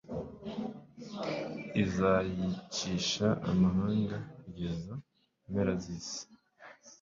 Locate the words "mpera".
5.51-5.73